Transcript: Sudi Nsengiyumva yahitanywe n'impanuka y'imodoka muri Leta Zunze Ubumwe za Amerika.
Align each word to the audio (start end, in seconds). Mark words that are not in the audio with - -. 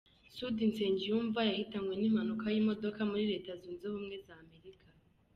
Sudi 0.35 0.63
Nsengiyumva 0.69 1.39
yahitanywe 1.49 1.93
n'impanuka 1.97 2.45
y'imodoka 2.53 2.99
muri 3.09 3.23
Leta 3.31 3.51
Zunze 3.61 3.83
Ubumwe 3.89 4.15
za 4.25 4.33
Amerika. 4.43 4.87